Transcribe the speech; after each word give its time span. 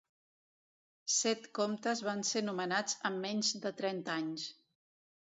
Set 1.15 1.43
comtes 1.59 2.01
van 2.07 2.23
ser 2.29 2.41
nomenats 2.45 2.97
en 3.11 3.19
menys 3.27 3.51
de 3.67 3.73
trenta 3.83 4.15
anys. 4.23 4.47